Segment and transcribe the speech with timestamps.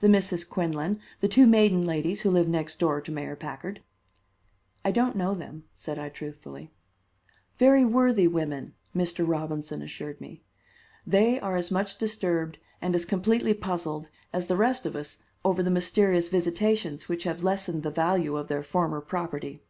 [0.00, 3.82] "The Misses Quinlan, the two maiden ladies who live next door to Mayor Packard."
[4.86, 6.70] "I don't know them," said I truthfully.
[7.58, 9.28] "Very worthy women," Mr.
[9.28, 10.42] Robinson assured me.
[11.06, 15.62] "They are as much disturbed and as completely puzzled as the rest of us over
[15.62, 19.60] the mysterious visitations which have lessened the value of their former property.